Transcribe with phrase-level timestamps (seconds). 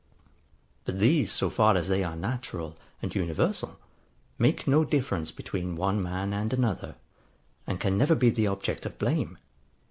[0.83, 3.77] But these, so far as they are natural, and universal,
[4.39, 6.95] make no difference between one man and another,
[7.67, 9.37] and can never be the object of blame.